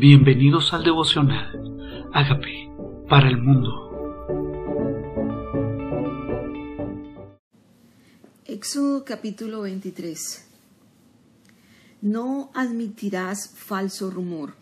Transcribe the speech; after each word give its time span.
Bienvenidos 0.00 0.72
al 0.72 0.82
devocional. 0.82 2.08
Hágame 2.14 2.72
para 3.06 3.28
el 3.28 3.36
mundo. 3.36 3.68
Éxodo 8.46 9.04
capítulo 9.04 9.60
23. 9.60 10.46
No 12.00 12.50
admitirás 12.54 13.50
falso 13.54 14.10
rumor. 14.10 14.54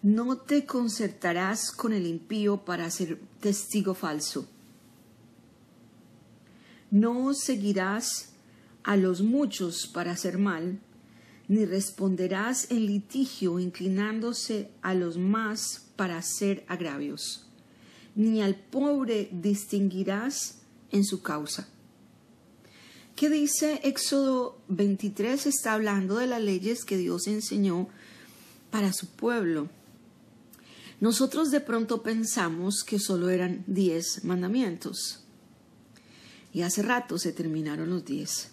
No 0.00 0.38
te 0.38 0.64
concertarás 0.64 1.70
con 1.70 1.92
el 1.92 2.06
impío 2.06 2.64
para 2.64 2.88
ser 2.88 3.20
testigo 3.40 3.92
falso. 3.92 4.48
No 6.90 7.34
seguirás 7.34 8.32
a 8.84 8.96
los 8.96 9.20
muchos 9.20 9.86
para 9.86 10.12
hacer 10.12 10.38
mal 10.38 10.80
ni 11.48 11.64
responderás 11.64 12.70
en 12.70 12.86
litigio 12.86 13.58
inclinándose 13.58 14.70
a 14.82 14.94
los 14.94 15.16
más 15.16 15.86
para 15.96 16.18
hacer 16.18 16.64
agravios, 16.68 17.46
ni 18.14 18.42
al 18.42 18.54
pobre 18.54 19.30
distinguirás 19.32 20.58
en 20.92 21.04
su 21.04 21.22
causa. 21.22 21.68
¿Qué 23.16 23.30
dice 23.30 23.80
Éxodo 23.82 24.60
23? 24.68 25.46
Está 25.46 25.72
hablando 25.72 26.18
de 26.18 26.28
las 26.28 26.40
leyes 26.40 26.84
que 26.84 26.96
Dios 26.96 27.26
enseñó 27.26 27.88
para 28.70 28.92
su 28.92 29.08
pueblo. 29.08 29.68
Nosotros 31.00 31.50
de 31.50 31.60
pronto 31.60 32.02
pensamos 32.02 32.84
que 32.84 33.00
solo 33.00 33.30
eran 33.30 33.64
diez 33.66 34.24
mandamientos. 34.24 35.24
Y 36.52 36.62
hace 36.62 36.82
rato 36.82 37.18
se 37.18 37.32
terminaron 37.32 37.90
los 37.90 38.04
diez. 38.04 38.50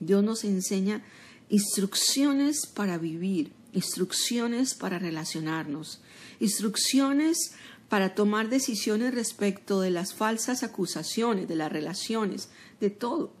Dios 0.00 0.24
nos 0.24 0.44
enseña 0.44 1.02
instrucciones 1.48 2.66
para 2.66 2.98
vivir, 2.98 3.52
instrucciones 3.72 4.74
para 4.74 4.98
relacionarnos, 4.98 6.00
instrucciones 6.40 7.52
para 7.88 8.14
tomar 8.14 8.48
decisiones 8.48 9.14
respecto 9.14 9.80
de 9.80 9.90
las 9.90 10.14
falsas 10.14 10.62
acusaciones, 10.62 11.46
de 11.46 11.56
las 11.56 11.70
relaciones, 11.70 12.48
de 12.80 12.90
todo, 12.90 13.32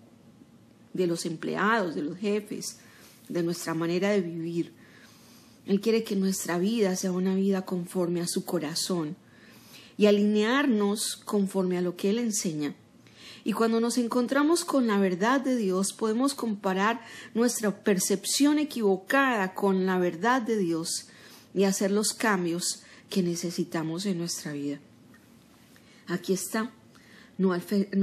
de 0.92 1.06
los 1.06 1.26
empleados, 1.26 1.94
de 1.94 2.02
los 2.02 2.16
jefes, 2.16 2.78
de 3.28 3.42
nuestra 3.42 3.74
manera 3.74 4.10
de 4.10 4.20
vivir. 4.20 4.72
Él 5.66 5.80
quiere 5.80 6.04
que 6.04 6.14
nuestra 6.14 6.58
vida 6.58 6.94
sea 6.94 7.10
una 7.10 7.34
vida 7.34 7.62
conforme 7.62 8.20
a 8.20 8.28
su 8.28 8.44
corazón 8.44 9.16
y 9.98 10.06
alinearnos 10.06 11.16
conforme 11.16 11.76
a 11.76 11.80
lo 11.80 11.96
que 11.96 12.10
Él 12.10 12.20
enseña. 12.20 12.76
Y 13.46 13.52
cuando 13.52 13.78
nos 13.78 13.96
encontramos 13.96 14.64
con 14.64 14.88
la 14.88 14.98
verdad 14.98 15.40
de 15.40 15.54
Dios, 15.54 15.92
podemos 15.92 16.34
comparar 16.34 17.00
nuestra 17.32 17.70
percepción 17.70 18.58
equivocada 18.58 19.54
con 19.54 19.86
la 19.86 20.00
verdad 20.00 20.42
de 20.42 20.58
Dios 20.58 21.06
y 21.54 21.62
hacer 21.62 21.92
los 21.92 22.12
cambios 22.12 22.82
que 23.08 23.22
necesitamos 23.22 24.04
en 24.04 24.18
nuestra 24.18 24.50
vida. 24.50 24.80
Aquí 26.08 26.32
está, 26.32 26.72
no, 27.38 27.52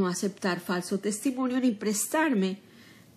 aceptar 0.08 0.61
falso 0.61 1.00
testimonio 1.00 1.59
ni 1.59 1.72
prestarme 1.72 2.59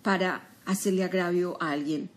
para 0.01 0.49
hacerle 0.65 1.05
agravio 1.05 1.55
a 1.61 1.71
alguien. 1.71 2.09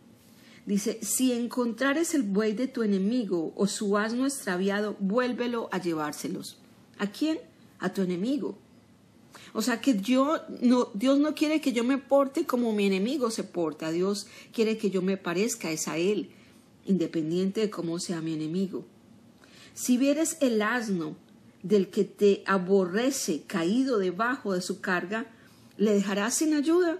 Dice, 0.66 0.98
si 1.02 1.30
encontrares 1.30 2.14
el 2.14 2.24
buey 2.24 2.54
de 2.54 2.66
tu 2.66 2.82
enemigo 2.82 3.52
o 3.54 3.68
su 3.68 3.96
asno 3.96 4.26
extraviado, 4.26 4.96
vuélvelo 4.98 5.68
a 5.70 5.78
llevárselos. 5.78 6.58
¿A 6.98 7.06
quién? 7.06 7.38
A 7.78 7.92
tu 7.92 8.02
enemigo. 8.02 8.58
O 9.52 9.62
sea 9.62 9.80
que 9.80 10.00
yo 10.00 10.40
no, 10.60 10.90
Dios 10.94 11.18
no 11.18 11.34
quiere 11.34 11.60
que 11.60 11.72
yo 11.72 11.82
me 11.84 11.98
porte 11.98 12.46
como 12.46 12.72
mi 12.72 12.86
enemigo 12.86 13.30
se 13.30 13.44
porta. 13.44 13.90
Dios 13.90 14.26
quiere 14.52 14.78
que 14.78 14.90
yo 14.90 15.02
me 15.02 15.16
parezca 15.16 15.70
es 15.70 15.88
a 15.88 15.96
Él, 15.96 16.30
independiente 16.86 17.60
de 17.60 17.70
cómo 17.70 17.98
sea 17.98 18.20
mi 18.20 18.34
enemigo. 18.34 18.84
Si 19.74 19.96
vieres 19.96 20.36
el 20.40 20.62
asno 20.62 21.16
del 21.62 21.88
que 21.88 22.04
te 22.04 22.42
aborrece 22.46 23.42
caído 23.42 23.98
debajo 23.98 24.52
de 24.52 24.60
su 24.60 24.80
carga, 24.80 25.26
¿le 25.76 25.92
dejarás 25.92 26.34
sin 26.34 26.54
ayuda? 26.54 26.98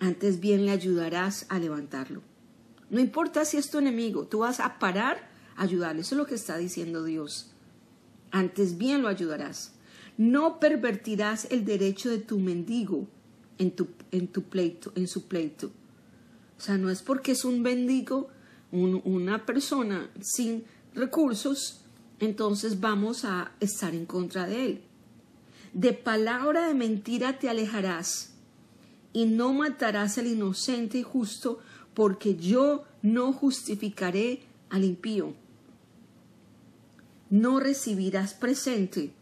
Antes 0.00 0.40
bien 0.40 0.64
le 0.64 0.70
ayudarás 0.70 1.46
a 1.48 1.58
levantarlo. 1.58 2.22
No 2.90 3.00
importa 3.00 3.44
si 3.44 3.56
es 3.56 3.70
tu 3.70 3.78
enemigo, 3.78 4.26
tú 4.26 4.40
vas 4.40 4.60
a 4.60 4.78
parar 4.78 5.28
a 5.56 5.64
ayudarle. 5.64 6.00
Eso 6.00 6.14
es 6.14 6.18
lo 6.18 6.26
que 6.26 6.34
está 6.34 6.56
diciendo 6.56 7.04
Dios. 7.04 7.50
Antes 8.30 8.78
bien 8.78 9.02
lo 9.02 9.08
ayudarás. 9.08 9.72
No 10.18 10.58
pervertirás 10.58 11.46
el 11.50 11.64
derecho 11.64 12.10
de 12.10 12.18
tu 12.18 12.38
mendigo 12.40 13.06
en 13.56 13.70
tu, 13.70 13.88
en 14.10 14.26
tu 14.28 14.42
pleito, 14.42 14.92
en 14.96 15.06
su 15.06 15.28
pleito. 15.28 15.70
O 16.58 16.60
sea, 16.60 16.76
no 16.76 16.90
es 16.90 17.02
porque 17.02 17.32
es 17.32 17.44
un 17.44 17.62
mendigo, 17.62 18.28
una 18.72 19.46
persona 19.46 20.10
sin 20.20 20.64
recursos, 20.92 21.82
entonces 22.18 22.80
vamos 22.80 23.24
a 23.24 23.52
estar 23.60 23.94
en 23.94 24.06
contra 24.06 24.46
de 24.46 24.66
él. 24.66 24.80
De 25.72 25.92
palabra 25.92 26.66
de 26.66 26.74
mentira 26.74 27.38
te 27.38 27.48
alejarás 27.48 28.34
y 29.12 29.26
no 29.26 29.52
matarás 29.52 30.18
al 30.18 30.26
inocente 30.26 30.98
y 30.98 31.02
justo, 31.04 31.60
porque 31.94 32.34
yo 32.34 32.84
no 33.02 33.32
justificaré 33.32 34.42
al 34.68 34.84
impío. 34.84 35.34
No 37.30 37.60
recibirás 37.60 38.34
presente 38.34 39.12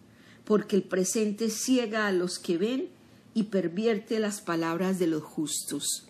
porque 0.46 0.76
el 0.76 0.84
presente 0.84 1.50
ciega 1.50 2.06
a 2.06 2.12
los 2.12 2.38
que 2.38 2.56
ven 2.56 2.88
y 3.34 3.44
pervierte 3.44 4.20
las 4.20 4.40
palabras 4.40 4.98
de 4.98 5.08
los 5.08 5.22
justos. 5.22 6.06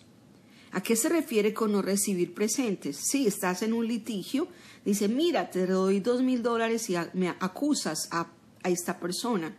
¿A 0.71 0.81
qué 0.81 0.95
se 0.95 1.09
refiere 1.09 1.55
con 1.55 1.71
no 1.71 1.81
recibir 1.81 2.35
presentes? 2.35 2.97
Si 3.09 3.25
estás 3.25 3.63
en 3.63 3.73
un 3.73 3.87
litigio, 3.87 4.47
dice, 4.85 5.07
mira, 5.07 5.49
te 5.49 5.65
doy 5.65 5.99
dos 6.01 6.21
mil 6.21 6.43
dólares 6.43 6.87
y 6.89 6.95
me 7.13 7.29
acusas 7.29 8.07
a, 8.11 8.27
a 8.63 8.69
esta 8.69 8.99
persona. 8.99 9.57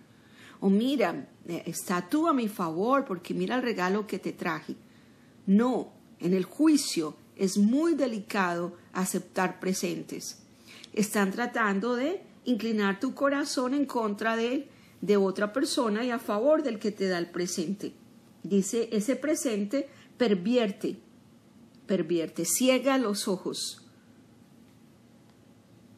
O 0.61 0.71
mira, 0.71 1.29
eh, 1.49 1.65
está 1.67 2.09
tú 2.09 2.29
a 2.29 2.33
mi 2.33 2.47
favor 2.49 3.05
porque 3.05 3.35
mira 3.35 3.57
el 3.57 3.63
regalo 3.63 4.07
que 4.07 4.21
te 4.21 4.33
traje. 4.33 4.77
No, 5.47 5.93
en 6.21 6.35
el 6.35 6.45
juicio 6.45 7.17
es 7.35 7.59
muy 7.59 7.95
delicado 7.95 8.77
aceptar 8.93 9.59
presentes. 9.59 10.39
Están 10.93 11.33
tratando 11.33 11.97
de 11.97 12.23
inclinar 12.49 12.99
tu 12.99 13.15
corazón 13.15 13.75
en 13.75 13.85
contra 13.85 14.37
de, 14.37 14.69
de 15.01 15.17
otra 15.17 15.53
persona 15.53 16.05
y 16.05 16.11
a 16.11 16.19
favor 16.19 16.63
del 16.63 16.79
que 16.79 16.91
te 16.91 17.07
da 17.07 17.19
el 17.19 17.31
presente. 17.31 17.93
Dice, 18.43 18.89
ese 18.93 19.17
presente 19.17 19.89
pervierte, 20.17 20.99
pervierte, 21.87 22.45
ciega 22.45 22.97
los 22.97 23.29
ojos. 23.29 23.83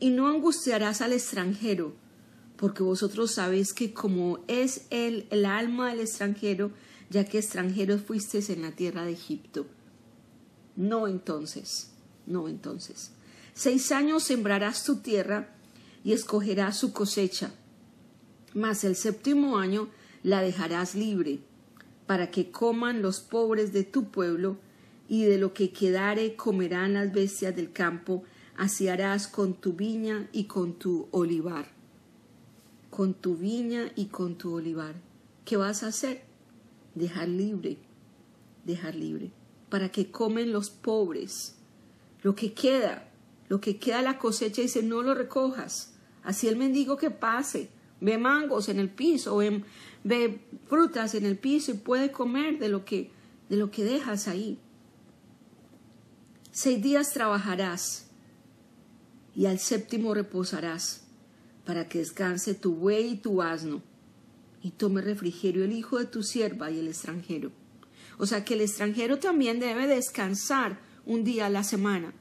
Y 0.00 0.10
no 0.10 0.28
angustiarás 0.28 1.02
al 1.02 1.12
extranjero, 1.12 1.94
porque 2.56 2.82
vosotros 2.82 3.32
sabéis 3.32 3.72
que 3.72 3.92
como 3.92 4.40
es 4.48 4.86
él 4.90 5.26
el 5.30 5.44
alma 5.44 5.90
del 5.90 6.00
extranjero, 6.00 6.72
ya 7.10 7.24
que 7.24 7.38
extranjeros 7.38 8.02
fuisteis 8.02 8.50
en 8.50 8.62
la 8.62 8.72
tierra 8.72 9.04
de 9.04 9.12
Egipto. 9.12 9.66
No 10.74 11.06
entonces, 11.06 11.92
no 12.26 12.48
entonces. 12.48 13.12
Seis 13.52 13.92
años 13.92 14.24
sembrarás 14.24 14.84
tu 14.84 14.96
tierra 14.96 15.54
y 16.04 16.12
escogerás 16.12 16.78
su 16.78 16.92
cosecha. 16.92 17.52
Mas 18.54 18.84
el 18.84 18.96
séptimo 18.96 19.58
año 19.58 19.88
la 20.22 20.42
dejarás 20.42 20.94
libre, 20.94 21.40
para 22.06 22.30
que 22.30 22.50
coman 22.50 23.02
los 23.02 23.20
pobres 23.20 23.72
de 23.72 23.84
tu 23.84 24.10
pueblo, 24.10 24.58
y 25.10 25.24
de 25.24 25.38
lo 25.38 25.52
que 25.52 25.72
quedare 25.72 26.36
comerán 26.36 26.94
las 26.94 27.12
bestias 27.12 27.56
del 27.56 27.72
campo, 27.72 28.22
así 28.56 28.86
harás 28.86 29.26
con 29.26 29.54
tu 29.54 29.72
viña 29.72 30.28
y 30.32 30.44
con 30.44 30.74
tu 30.74 31.08
olivar. 31.10 31.66
Con 32.90 33.14
tu 33.14 33.36
viña 33.36 33.90
y 33.96 34.06
con 34.06 34.38
tu 34.38 34.54
olivar. 34.54 34.94
¿Qué 35.44 35.56
vas 35.56 35.82
a 35.82 35.88
hacer? 35.88 36.22
Dejar 36.94 37.28
libre, 37.28 37.78
dejar 38.64 38.94
libre, 38.94 39.32
para 39.68 39.90
que 39.90 40.12
comen 40.12 40.52
los 40.52 40.70
pobres. 40.70 41.56
Lo 42.22 42.36
que 42.36 42.52
queda, 42.52 43.08
lo 43.48 43.60
que 43.60 43.78
queda 43.78 44.02
la 44.02 44.16
cosecha, 44.18 44.62
dice, 44.62 44.84
no 44.84 45.02
lo 45.02 45.14
recojas. 45.14 45.89
Así 46.22 46.48
el 46.48 46.56
mendigo 46.56 46.96
que 46.96 47.10
pase, 47.10 47.70
ve 48.00 48.18
mangos 48.18 48.68
en 48.68 48.78
el 48.78 48.90
piso, 48.90 49.36
ve, 49.36 49.62
ve 50.04 50.40
frutas 50.66 51.14
en 51.14 51.24
el 51.24 51.36
piso 51.36 51.72
y 51.72 51.74
puede 51.74 52.10
comer 52.12 52.58
de 52.58 52.68
lo 52.68 52.84
que, 52.84 53.10
de 53.48 53.56
lo 53.56 53.70
que 53.70 53.84
dejas 53.84 54.28
ahí. 54.28 54.58
Seis 56.52 56.82
días 56.82 57.12
trabajarás 57.12 58.08
y 59.34 59.46
al 59.46 59.58
séptimo 59.58 60.14
reposarás 60.14 61.04
para 61.64 61.88
que 61.88 61.98
descanse 61.98 62.54
tu 62.54 62.74
buey 62.74 63.12
y 63.12 63.16
tu 63.16 63.42
asno 63.42 63.82
y 64.62 64.70
tome 64.70 65.00
refrigerio 65.00 65.64
el 65.64 65.72
hijo 65.72 65.98
de 65.98 66.06
tu 66.06 66.22
sierva 66.22 66.70
y 66.70 66.80
el 66.80 66.88
extranjero. 66.88 67.52
O 68.18 68.26
sea 68.26 68.44
que 68.44 68.54
el 68.54 68.60
extranjero 68.60 69.18
también 69.18 69.60
debe 69.60 69.86
descansar 69.86 70.78
un 71.06 71.24
día 71.24 71.46
a 71.46 71.50
la 71.50 71.64
semana. 71.64 72.12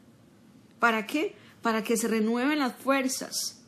¿Para 0.80 1.06
qué? 1.06 1.36
Para 1.62 1.84
que 1.84 1.98
se 1.98 2.08
renueven 2.08 2.60
las 2.60 2.76
fuerzas. 2.76 3.59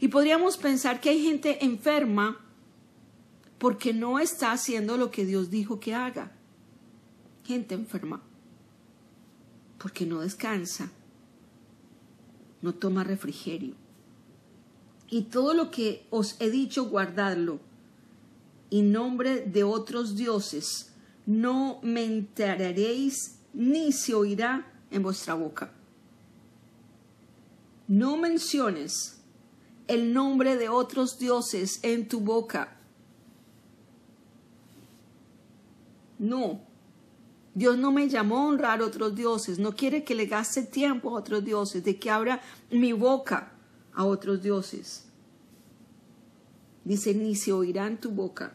Y 0.00 0.08
podríamos 0.08 0.56
pensar 0.56 1.00
que 1.00 1.10
hay 1.10 1.22
gente 1.22 1.64
enferma 1.64 2.40
porque 3.58 3.92
no 3.92 4.18
está 4.18 4.52
haciendo 4.52 4.96
lo 4.96 5.10
que 5.10 5.24
Dios 5.24 5.50
dijo 5.50 5.80
que 5.80 5.94
haga. 5.94 6.32
Gente 7.44 7.74
enferma 7.74 8.22
porque 9.78 10.06
no 10.06 10.20
descansa. 10.20 10.90
no 12.60 12.74
toma 12.74 13.04
refrigerio. 13.04 13.74
Y 15.08 15.22
todo 15.22 15.54
lo 15.54 15.70
que 15.70 16.06
os 16.10 16.36
he 16.40 16.50
dicho, 16.50 16.86
guardadlo. 16.86 17.60
Y 18.68 18.82
nombre 18.82 19.42
de 19.42 19.62
otros 19.62 20.16
dioses, 20.16 20.92
no 21.24 21.78
me 21.82 22.04
enteraréis 22.04 23.38
ni 23.54 23.92
se 23.92 24.14
oirá 24.14 24.70
en 24.90 25.02
vuestra 25.02 25.34
boca. 25.34 25.72
No 27.86 28.16
menciones 28.16 29.17
el 29.88 30.12
nombre 30.12 30.56
de 30.56 30.68
otros 30.68 31.18
dioses 31.18 31.80
en 31.82 32.06
tu 32.06 32.20
boca. 32.20 32.76
No. 36.18 36.60
Dios 37.54 37.76
no 37.78 37.90
me 37.90 38.08
llamó 38.08 38.38
a 38.38 38.46
honrar 38.46 38.80
a 38.80 38.84
otros 38.84 39.16
dioses, 39.16 39.58
no 39.58 39.74
quiere 39.74 40.04
que 40.04 40.14
le 40.14 40.26
gaste 40.26 40.62
tiempo 40.62 41.10
a 41.10 41.18
otros 41.18 41.44
dioses, 41.44 41.82
de 41.82 41.98
que 41.98 42.10
abra 42.10 42.40
mi 42.70 42.92
boca 42.92 43.52
a 43.94 44.04
otros 44.04 44.42
dioses. 44.42 45.06
Dice, 46.84 47.14
ni 47.14 47.34
se 47.34 47.52
oirá 47.52 47.86
en 47.86 47.98
tu 47.98 48.10
boca. 48.10 48.54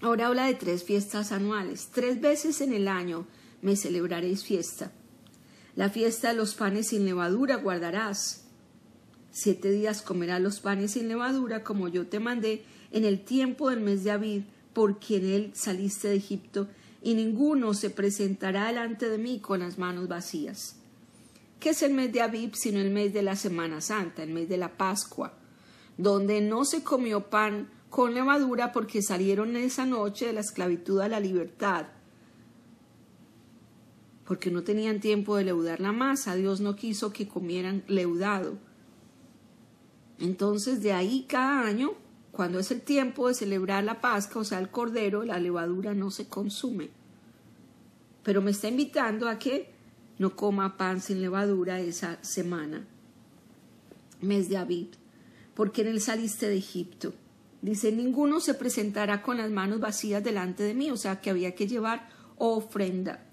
Ahora 0.00 0.28
habla 0.28 0.46
de 0.46 0.54
tres 0.54 0.84
fiestas 0.84 1.32
anuales. 1.32 1.88
Tres 1.92 2.20
veces 2.20 2.60
en 2.60 2.72
el 2.72 2.86
año 2.86 3.26
me 3.62 3.74
celebraréis 3.76 4.44
fiesta. 4.44 4.92
La 5.74 5.90
fiesta 5.90 6.28
de 6.28 6.34
los 6.34 6.54
panes 6.54 6.88
sin 6.88 7.04
levadura 7.04 7.56
guardarás. 7.56 8.47
Siete 9.40 9.70
días 9.70 10.02
comerás 10.02 10.40
los 10.40 10.58
panes 10.58 10.90
sin 10.94 11.06
levadura, 11.06 11.62
como 11.62 11.86
yo 11.86 12.08
te 12.08 12.18
mandé 12.18 12.64
en 12.90 13.04
el 13.04 13.20
tiempo 13.20 13.70
del 13.70 13.78
mes 13.78 14.02
de 14.02 14.10
Abid, 14.10 14.42
por 14.72 14.98
quien 14.98 15.24
él 15.24 15.52
saliste 15.54 16.08
de 16.08 16.16
Egipto, 16.16 16.66
y 17.04 17.14
ninguno 17.14 17.72
se 17.72 17.90
presentará 17.90 18.66
delante 18.66 19.08
de 19.08 19.16
mí 19.16 19.38
con 19.38 19.60
las 19.60 19.78
manos 19.78 20.08
vacías. 20.08 20.74
¿Qué 21.60 21.70
es 21.70 21.84
el 21.84 21.94
mes 21.94 22.12
de 22.12 22.20
Abib 22.20 22.56
sino 22.56 22.80
el 22.80 22.90
mes 22.90 23.14
de 23.14 23.22
la 23.22 23.36
Semana 23.36 23.80
Santa, 23.80 24.24
el 24.24 24.30
mes 24.30 24.48
de 24.48 24.56
la 24.56 24.76
Pascua, 24.76 25.34
donde 25.96 26.40
no 26.40 26.64
se 26.64 26.82
comió 26.82 27.30
pan 27.30 27.70
con 27.90 28.14
levadura 28.14 28.72
porque 28.72 29.02
salieron 29.02 29.54
esa 29.54 29.86
noche 29.86 30.26
de 30.26 30.32
la 30.32 30.40
esclavitud 30.40 30.98
a 30.98 31.06
la 31.06 31.20
libertad? 31.20 31.86
porque 34.24 34.50
no 34.50 34.62
tenían 34.62 35.00
tiempo 35.00 35.36
de 35.36 35.44
leudar 35.44 35.80
la 35.80 35.92
masa, 35.92 36.34
Dios 36.34 36.60
no 36.60 36.76
quiso 36.76 37.14
que 37.14 37.26
comieran 37.26 37.82
leudado. 37.86 38.58
Entonces 40.20 40.82
de 40.82 40.92
ahí 40.92 41.26
cada 41.28 41.62
año, 41.62 41.92
cuando 42.32 42.58
es 42.58 42.70
el 42.70 42.80
tiempo 42.80 43.28
de 43.28 43.34
celebrar 43.34 43.84
la 43.84 44.00
Pascua, 44.00 44.42
o 44.42 44.44
sea, 44.44 44.58
el 44.58 44.70
cordero, 44.70 45.24
la 45.24 45.38
levadura 45.38 45.94
no 45.94 46.10
se 46.10 46.28
consume. 46.28 46.90
Pero 48.22 48.42
me 48.42 48.50
está 48.50 48.68
invitando 48.68 49.28
a 49.28 49.38
que 49.38 49.70
no 50.18 50.34
coma 50.34 50.76
pan 50.76 51.00
sin 51.00 51.20
levadura 51.20 51.80
esa 51.80 52.18
semana, 52.22 52.84
mes 54.20 54.48
de 54.48 54.56
Abib, 54.56 54.90
porque 55.54 55.82
en 55.82 55.88
él 55.88 56.00
saliste 56.00 56.48
de 56.48 56.56
Egipto. 56.56 57.14
Dice, 57.62 57.90
ninguno 57.90 58.40
se 58.40 58.54
presentará 58.54 59.22
con 59.22 59.38
las 59.38 59.50
manos 59.50 59.80
vacías 59.80 60.22
delante 60.22 60.62
de 60.62 60.74
mí, 60.74 60.90
o 60.90 60.96
sea, 60.96 61.20
que 61.20 61.30
había 61.30 61.54
que 61.54 61.66
llevar 61.66 62.08
ofrenda. 62.36 63.24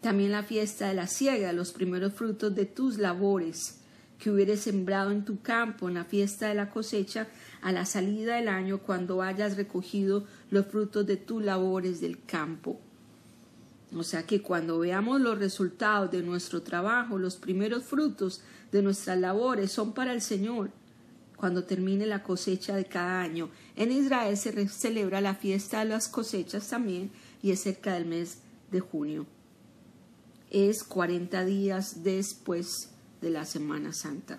También 0.00 0.32
la 0.32 0.42
fiesta 0.42 0.88
de 0.88 0.94
la 0.94 1.06
siega, 1.06 1.52
los 1.52 1.72
primeros 1.72 2.14
frutos 2.14 2.54
de 2.54 2.66
tus 2.66 2.98
labores 2.98 3.81
que 4.22 4.30
hubieres 4.30 4.60
sembrado 4.60 5.10
en 5.10 5.24
tu 5.24 5.42
campo, 5.42 5.88
en 5.88 5.94
la 5.94 6.04
fiesta 6.04 6.46
de 6.46 6.54
la 6.54 6.70
cosecha, 6.70 7.26
a 7.60 7.72
la 7.72 7.84
salida 7.84 8.36
del 8.36 8.46
año, 8.46 8.78
cuando 8.78 9.20
hayas 9.20 9.56
recogido 9.56 10.24
los 10.48 10.66
frutos 10.66 11.04
de 11.08 11.16
tus 11.16 11.42
labores 11.42 12.00
del 12.00 12.22
campo. 12.22 12.78
O 13.96 14.04
sea 14.04 14.22
que 14.22 14.40
cuando 14.40 14.78
veamos 14.78 15.20
los 15.20 15.40
resultados 15.40 16.12
de 16.12 16.22
nuestro 16.22 16.62
trabajo, 16.62 17.18
los 17.18 17.34
primeros 17.34 17.82
frutos 17.82 18.42
de 18.70 18.82
nuestras 18.82 19.18
labores 19.18 19.72
son 19.72 19.92
para 19.92 20.12
el 20.12 20.22
Señor. 20.22 20.70
Cuando 21.34 21.64
termine 21.64 22.06
la 22.06 22.22
cosecha 22.22 22.76
de 22.76 22.84
cada 22.84 23.22
año. 23.22 23.50
En 23.74 23.90
Israel 23.90 24.36
se 24.36 24.68
celebra 24.68 25.20
la 25.20 25.34
fiesta 25.34 25.80
de 25.80 25.86
las 25.86 26.06
cosechas 26.06 26.68
también 26.68 27.10
y 27.42 27.50
es 27.50 27.60
cerca 27.60 27.94
del 27.94 28.06
mes 28.06 28.38
de 28.70 28.78
junio 28.78 29.26
es 30.52 30.84
40 30.84 31.46
días 31.46 32.04
después 32.04 32.91
de 33.22 33.30
la 33.30 33.46
Semana 33.46 33.94
Santa. 33.94 34.38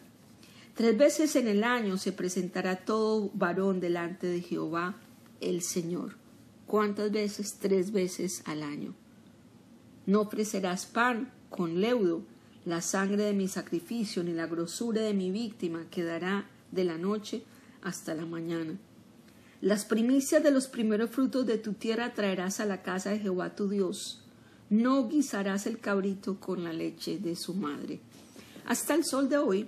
Tres 0.75 0.97
veces 0.97 1.35
en 1.35 1.47
el 1.47 1.63
año 1.63 1.97
se 1.97 2.11
presentará 2.11 2.85
todo 2.85 3.31
varón 3.33 3.79
delante 3.79 4.27
de 4.27 4.41
Jehová 4.41 4.95
el 5.41 5.61
Señor. 5.61 6.17
¿Cuántas 6.67 7.11
veces? 7.11 7.57
Tres 7.59 7.91
veces 7.91 8.43
al 8.45 8.61
año. 8.61 8.93
No 10.05 10.21
ofrecerás 10.21 10.85
pan 10.85 11.31
con 11.49 11.81
leudo, 11.81 12.23
la 12.65 12.81
sangre 12.81 13.23
de 13.23 13.33
mi 13.33 13.47
sacrificio, 13.47 14.23
ni 14.23 14.33
la 14.33 14.47
grosura 14.47 15.01
de 15.01 15.13
mi 15.13 15.31
víctima 15.31 15.85
quedará 15.89 16.47
de 16.71 16.83
la 16.83 16.97
noche 16.97 17.43
hasta 17.81 18.13
la 18.13 18.25
mañana. 18.25 18.77
Las 19.61 19.85
primicias 19.85 20.43
de 20.43 20.51
los 20.51 20.67
primeros 20.67 21.09
frutos 21.09 21.45
de 21.45 21.57
tu 21.57 21.73
tierra 21.73 22.13
traerás 22.13 22.59
a 22.59 22.65
la 22.65 22.81
casa 22.81 23.11
de 23.11 23.19
Jehová 23.19 23.55
tu 23.55 23.69
Dios 23.69 24.23
no 24.73 25.07
guisarás 25.07 25.67
el 25.67 25.77
cabrito 25.77 26.39
con 26.39 26.63
la 26.63 26.73
leche 26.73 27.19
de 27.19 27.35
su 27.35 27.53
madre. 27.53 27.99
Hasta 28.65 28.95
el 28.95 29.03
sol 29.03 29.29
de 29.29 29.37
hoy, 29.37 29.67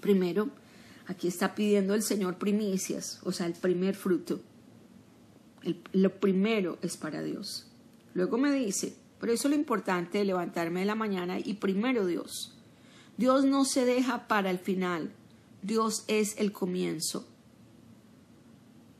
primero, 0.00 0.50
aquí 1.06 1.28
está 1.28 1.54
pidiendo 1.54 1.94
el 1.94 2.02
Señor 2.02 2.36
primicias, 2.38 3.20
o 3.24 3.32
sea, 3.32 3.46
el 3.46 3.54
primer 3.54 3.94
fruto. 3.94 4.40
lo 5.92 6.20
primero 6.20 6.78
es 6.82 6.96
para 6.96 7.22
Dios. 7.22 7.66
Luego 8.14 8.38
me 8.38 8.52
dice, 8.52 8.96
por 9.18 9.30
eso 9.30 9.48
lo 9.48 9.54
importante 9.54 10.24
levantarme 10.24 10.80
de 10.80 10.86
la 10.86 10.94
mañana 10.94 11.38
y 11.38 11.54
primero 11.54 12.06
Dios. 12.06 12.54
Dios 13.16 13.44
no 13.44 13.64
se 13.64 13.84
deja 13.84 14.28
para 14.28 14.50
el 14.50 14.58
final, 14.58 15.10
Dios 15.62 16.04
es 16.06 16.36
el 16.38 16.52
comienzo. 16.52 17.26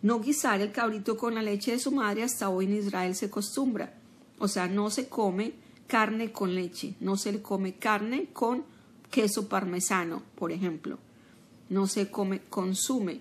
No 0.02 0.20
guisar 0.20 0.60
el 0.60 0.72
cabrito 0.72 1.16
con 1.16 1.34
la 1.34 1.42
leche 1.42 1.72
de 1.72 1.78
su 1.78 1.92
madre 1.92 2.22
hasta 2.22 2.48
hoy 2.48 2.66
en 2.66 2.76
Israel 2.76 3.14
se 3.14 3.26
acostumbra. 3.26 3.94
O 4.38 4.48
sea, 4.48 4.68
no 4.68 4.90
se 4.90 5.08
come 5.08 5.54
carne 5.86 6.32
con 6.32 6.54
leche, 6.54 6.94
no 7.00 7.16
se 7.16 7.40
come 7.42 7.74
carne 7.74 8.28
con 8.32 8.64
queso 9.10 9.48
parmesano, 9.48 10.22
por 10.34 10.52
ejemplo. 10.52 10.98
No 11.68 11.86
se 11.86 12.10
come, 12.10 12.40
consume 12.48 13.20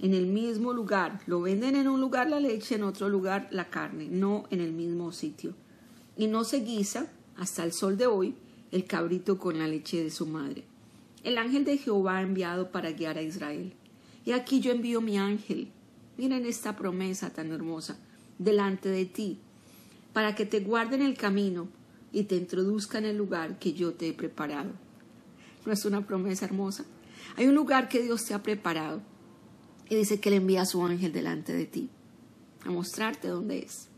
en 0.00 0.14
el 0.14 0.26
mismo 0.26 0.72
lugar. 0.72 1.20
Lo 1.26 1.40
venden 1.40 1.76
en 1.76 1.88
un 1.88 2.00
lugar 2.00 2.28
la 2.28 2.40
leche, 2.40 2.76
en 2.76 2.84
otro 2.84 3.08
lugar 3.08 3.48
la 3.50 3.70
carne, 3.70 4.08
no 4.10 4.44
en 4.50 4.60
el 4.60 4.72
mismo 4.72 5.12
sitio. 5.12 5.54
Y 6.16 6.26
no 6.26 6.44
se 6.44 6.60
guisa, 6.60 7.10
hasta 7.36 7.64
el 7.64 7.72
sol 7.72 7.96
de 7.96 8.06
hoy, 8.06 8.34
el 8.70 8.84
cabrito 8.84 9.38
con 9.38 9.58
la 9.58 9.66
leche 9.66 10.02
de 10.02 10.10
su 10.10 10.26
madre. 10.26 10.64
El 11.22 11.38
ángel 11.38 11.64
de 11.64 11.78
Jehová 11.78 12.18
ha 12.18 12.22
enviado 12.22 12.70
para 12.70 12.92
guiar 12.92 13.18
a 13.18 13.22
Israel. 13.22 13.72
Y 14.24 14.32
aquí 14.32 14.60
yo 14.60 14.72
envío 14.72 15.00
mi 15.00 15.18
ángel. 15.18 15.68
Miren 16.16 16.46
esta 16.46 16.76
promesa 16.76 17.30
tan 17.30 17.50
hermosa. 17.50 17.96
Delante 18.38 18.88
de 18.88 19.04
ti 19.04 19.38
para 20.14 20.34
que 20.36 20.46
te 20.46 20.60
guarden 20.60 21.02
el 21.02 21.18
camino 21.18 21.68
y 22.12 22.22
te 22.22 22.36
introduzca 22.36 22.98
en 22.98 23.04
el 23.04 23.18
lugar 23.18 23.58
que 23.58 23.74
yo 23.74 23.92
te 23.92 24.08
he 24.08 24.12
preparado. 24.14 24.70
¿No 25.64 25.72
es 25.72 25.84
una 25.84 26.06
promesa 26.06 26.44
hermosa? 26.44 26.84
Hay 27.36 27.46
un 27.46 27.54
lugar 27.54 27.88
que 27.88 28.02
Dios 28.02 28.24
te 28.24 28.34
ha 28.34 28.42
preparado 28.42 29.02
y 29.88 29.96
dice 29.96 30.20
que 30.20 30.30
le 30.30 30.36
envía 30.36 30.62
a 30.62 30.66
su 30.66 30.84
ángel 30.84 31.12
delante 31.12 31.52
de 31.52 31.66
ti 31.66 31.90
a 32.64 32.70
mostrarte 32.70 33.28
dónde 33.28 33.58
es, 33.58 33.88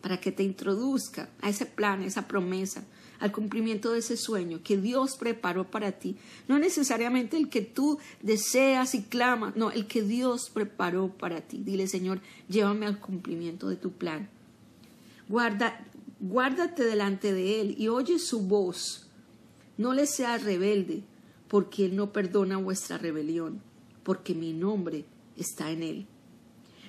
para 0.00 0.20
que 0.20 0.32
te 0.32 0.42
introduzca 0.42 1.30
a 1.40 1.48
ese 1.48 1.66
plan, 1.66 2.02
a 2.02 2.06
esa 2.06 2.26
promesa, 2.26 2.84
al 3.20 3.32
cumplimiento 3.32 3.92
de 3.92 4.00
ese 4.00 4.16
sueño 4.16 4.60
que 4.62 4.76
Dios 4.76 5.16
preparó 5.16 5.70
para 5.70 5.92
ti. 5.92 6.16
No 6.48 6.58
necesariamente 6.58 7.36
el 7.36 7.48
que 7.48 7.62
tú 7.62 7.98
deseas 8.20 8.94
y 8.94 9.02
clamas, 9.02 9.56
no, 9.56 9.70
el 9.70 9.86
que 9.86 10.02
Dios 10.02 10.50
preparó 10.50 11.08
para 11.08 11.40
ti. 11.40 11.62
Dile, 11.64 11.86
Señor, 11.86 12.20
llévame 12.48 12.86
al 12.86 13.00
cumplimiento 13.00 13.68
de 13.68 13.76
tu 13.76 13.92
plan. 13.92 14.28
Guarda, 15.28 15.86
guárdate 16.20 16.84
delante 16.84 17.32
de 17.32 17.60
Él 17.60 17.76
y 17.78 17.88
oye 17.88 18.18
su 18.18 18.42
voz. 18.42 19.08
No 19.76 19.92
le 19.92 20.06
seas 20.06 20.42
rebelde, 20.42 21.02
porque 21.48 21.86
Él 21.86 21.96
no 21.96 22.12
perdona 22.12 22.56
vuestra 22.56 22.98
rebelión, 22.98 23.60
porque 24.02 24.34
mi 24.34 24.52
nombre 24.52 25.04
está 25.36 25.70
en 25.70 25.82
Él. 25.82 26.06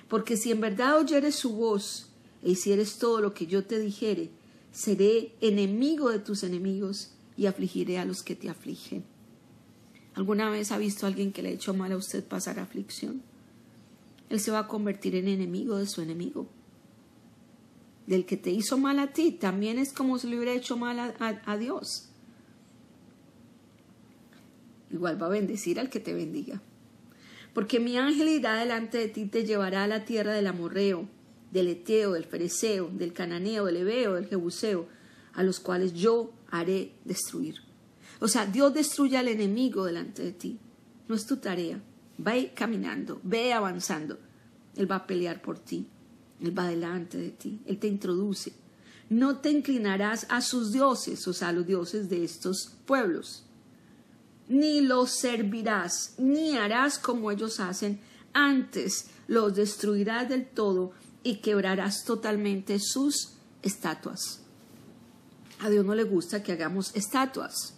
Porque 0.08 0.36
si 0.36 0.52
en 0.52 0.60
verdad 0.60 0.98
oyeres 0.98 1.34
su 1.34 1.54
voz 1.54 2.10
e 2.42 2.50
hicieres 2.50 2.98
todo 2.98 3.20
lo 3.20 3.34
que 3.34 3.46
yo 3.46 3.64
te 3.64 3.78
dijere, 3.78 4.30
seré 4.70 5.34
enemigo 5.40 6.10
de 6.10 6.18
tus 6.18 6.42
enemigos 6.42 7.12
y 7.36 7.46
afligiré 7.46 7.98
a 7.98 8.04
los 8.04 8.22
que 8.22 8.36
te 8.36 8.48
afligen. 8.48 9.04
¿Alguna 10.14 10.48
vez 10.48 10.72
ha 10.72 10.78
visto 10.78 11.06
alguien 11.06 11.32
que 11.32 11.42
le 11.42 11.50
ha 11.50 11.52
hecho 11.52 11.74
mal 11.74 11.92
a 11.92 11.96
usted 11.96 12.24
pasar 12.24 12.58
aflicción? 12.58 13.22
Él 14.30 14.40
se 14.40 14.50
va 14.50 14.60
a 14.60 14.68
convertir 14.68 15.14
en 15.16 15.28
enemigo 15.28 15.76
de 15.76 15.86
su 15.86 16.00
enemigo 16.00 16.46
del 18.06 18.24
que 18.24 18.36
te 18.36 18.50
hizo 18.50 18.78
mal 18.78 18.98
a 18.98 19.12
ti, 19.12 19.32
también 19.32 19.78
es 19.78 19.92
como 19.92 20.18
si 20.18 20.28
le 20.28 20.36
hubiera 20.36 20.54
hecho 20.54 20.76
mal 20.76 21.14
a, 21.18 21.56
Dios. 21.56 22.08
Igual 24.90 25.20
va 25.20 25.26
a 25.26 25.30
bendecir 25.30 25.80
al 25.80 25.90
que 25.90 26.00
te 26.00 26.14
bendiga. 26.14 26.62
Porque 27.52 27.80
mi 27.80 27.96
ángel 27.96 28.28
irá 28.28 28.56
delante 28.56 28.98
de 28.98 29.08
ti 29.08 29.22
y 29.22 29.26
te 29.26 29.44
llevará 29.44 29.84
a 29.84 29.88
la 29.88 30.04
tierra 30.04 30.34
del 30.34 30.46
amorreo, 30.46 31.08
del 31.50 31.68
eteo, 31.68 32.12
del 32.12 32.24
fereceo, 32.24 32.90
del 32.92 33.12
cananeo, 33.12 33.64
del 33.64 33.78
ebeo, 33.78 34.14
del 34.14 34.26
jebuseo, 34.26 34.86
a 35.32 35.42
los 35.42 35.60
cuales 35.60 35.94
yo 35.94 36.32
haré 36.50 36.92
destruir. 37.04 37.56
O 38.20 38.28
sea, 38.28 38.46
Dios 38.46 38.72
destruye 38.74 39.16
al 39.16 39.28
enemigo 39.28 39.84
delante 39.84 40.22
de 40.22 40.32
ti. 40.32 40.58
No 41.08 41.14
es 41.14 41.26
tu 41.26 41.36
tarea. 41.36 41.80
Ve 42.18 42.52
caminando, 42.54 43.20
ve 43.22 43.52
avanzando. 43.52 44.18
Él 44.76 44.90
va 44.90 44.96
a 44.96 45.06
pelear 45.06 45.42
por 45.42 45.58
ti. 45.58 45.86
Él 46.40 46.58
va 46.58 46.68
delante 46.68 47.18
de 47.18 47.30
ti. 47.30 47.60
Él 47.66 47.78
te 47.78 47.86
introduce. 47.86 48.52
No 49.08 49.38
te 49.38 49.50
inclinarás 49.50 50.26
a 50.28 50.40
sus 50.40 50.72
dioses, 50.72 51.26
o 51.28 51.32
sea, 51.32 51.48
a 51.48 51.52
los 51.52 51.66
dioses 51.66 52.08
de 52.08 52.24
estos 52.24 52.76
pueblos. 52.84 53.45
Ni 54.48 54.80
los 54.80 55.10
servirás, 55.10 56.14
ni 56.18 56.56
harás 56.56 56.98
como 56.98 57.30
ellos 57.30 57.60
hacen. 57.60 58.00
Antes 58.32 59.06
los 59.26 59.54
destruirás 59.54 60.28
del 60.28 60.46
todo 60.46 60.92
y 61.22 61.36
quebrarás 61.36 62.04
totalmente 62.04 62.78
sus 62.78 63.32
estatuas. 63.62 64.42
A 65.60 65.70
Dios 65.70 65.84
no 65.84 65.94
le 65.94 66.04
gusta 66.04 66.42
que 66.42 66.52
hagamos 66.52 66.94
estatuas. 66.94 67.74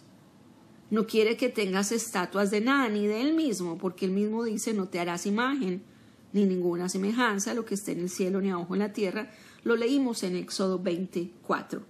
No 0.91 1.07
quiere 1.07 1.37
que 1.37 1.49
tengas 1.49 1.91
estatuas 1.91 2.51
de 2.51 2.61
nada, 2.61 2.89
ni 2.89 3.07
de 3.07 3.21
Él 3.21 3.33
mismo, 3.35 3.77
porque 3.77 4.05
Él 4.05 4.11
mismo 4.11 4.43
dice, 4.43 4.73
no 4.73 4.87
te 4.87 4.99
harás 4.99 5.25
imagen, 5.25 5.83
ni 6.33 6.45
ninguna 6.45 6.89
semejanza 6.89 7.51
a 7.51 7.53
lo 7.53 7.65
que 7.65 7.75
esté 7.75 7.93
en 7.93 8.01
el 8.01 8.09
cielo 8.09 8.41
ni 8.41 8.49
abajo 8.51 8.75
en 8.75 8.79
la 8.79 8.93
tierra. 8.93 9.31
Lo 9.63 9.75
leímos 9.75 10.23
en 10.23 10.35
Éxodo 10.35 10.79
24, 10.79 11.83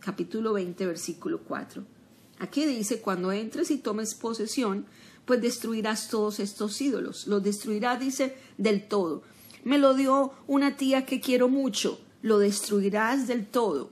capítulo 0.00 0.52
20, 0.54 0.86
versículo 0.86 1.40
4. 1.42 1.95
Aquí 2.38 2.66
dice, 2.66 3.00
cuando 3.00 3.32
entres 3.32 3.70
y 3.70 3.78
tomes 3.78 4.14
posesión, 4.14 4.86
pues 5.24 5.40
destruirás 5.40 6.08
todos 6.08 6.38
estos 6.40 6.80
ídolos. 6.80 7.26
Los 7.26 7.42
destruirás, 7.42 7.98
dice, 7.98 8.36
del 8.58 8.86
todo. 8.86 9.22
Me 9.64 9.78
lo 9.78 9.94
dio 9.94 10.32
una 10.46 10.76
tía 10.76 11.06
que 11.06 11.20
quiero 11.20 11.48
mucho. 11.48 12.00
Lo 12.22 12.38
destruirás 12.38 13.26
del 13.26 13.46
todo. 13.46 13.90